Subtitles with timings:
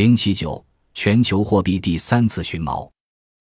[0.00, 2.90] 零七九全球货币第三次寻锚。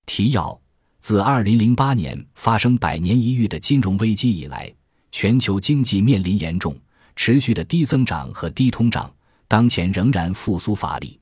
[0.05, 0.59] 提要：
[0.99, 4.69] 自二零零八年发生百年一遇的金融危机以来，
[5.09, 6.75] 全球经济面临严重、
[7.15, 9.09] 持续的低增长和低通胀，
[9.47, 11.17] 当前仍然复苏乏力。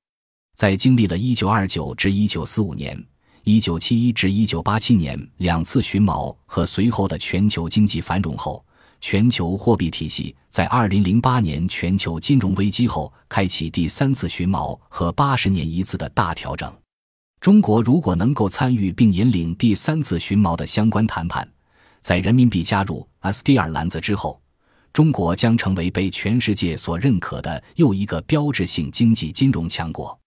[0.55, 2.99] 在经历了一九二九至一九四五年、
[3.43, 8.65] 一九七一至一九八七年两次寻锚和随后的全球经济繁荣后，
[8.99, 16.73] 全球货币体系在二零零八年全球金融危机后开启第三次寻锚和八十年一次的大调整。
[17.39, 21.47] 中国如果能够参与并引领第三次寻锚的相关谈判，
[22.01, 24.41] 在人民币加入 SDR 篮子之后，
[24.91, 30.17] 中国将成为被全世界所认可的又一个标志性经济金融强国。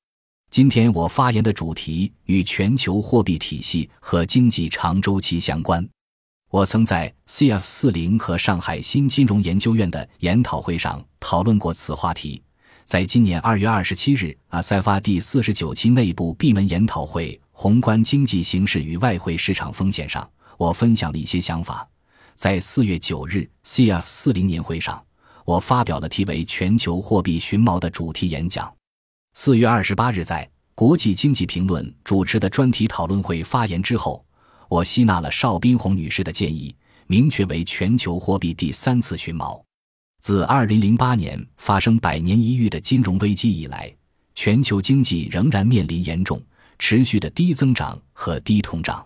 [0.50, 5.86] 今天我发言的主题与全球货币体系和经济长周期相关。
[6.50, 12.42] 我曾在 CF 四零和上海新金融研究院的研讨会上讨论过此话题。
[12.84, 21.88] 在今年二月二十七日阿塞发第四十九期内部闭门研讨会《宏观经济形势与外汇市场风险》上，我分享了一些想法。
[22.34, 25.00] 在四月九日 CF 四零年会上，
[25.44, 28.68] 我发表了题为“全球货币寻锚”的主题演讲。
[29.34, 30.44] 四月二十八日在
[30.74, 34.24] 《国际经济评论》主持的专题讨论会发言之后。
[34.70, 36.72] 我吸纳了邵斌红女士的建议，
[37.08, 39.60] 明确为全球货币第三次寻锚。
[40.20, 43.92] 自二零零八年发生百年一遇的金融危机以来，
[44.36, 46.40] 全球经济仍然面临严重、
[46.78, 49.04] 持续的低增长和低通胀。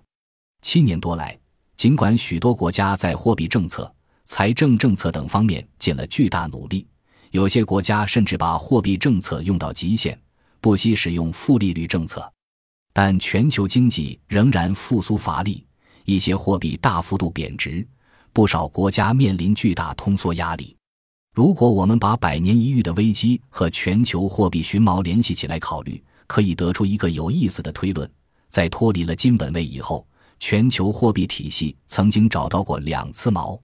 [0.61, 1.35] 七年多来，
[1.77, 3.91] 尽管许多国家在货币政策、
[4.27, 6.87] 财政政策等方面尽了巨大努力，
[7.31, 10.21] 有些国家甚至把货币政策用到极限，
[10.61, 12.31] 不惜使用负利率政策。
[12.95, 15.67] 但全球经济仍然复苏乏力，
[16.05, 17.85] 一些货币大幅度贬值，
[18.33, 20.77] 不少国家面临巨大通缩压力。
[21.35, 28.09] 如果我们把百年一遇的危机和全球货币寻锚联系起来考虑，可以得出一个有意思的推论：
[28.49, 30.07] 在脱离了金本位以后，
[30.39, 33.61] 全球货币体系曾经找到过两次锚。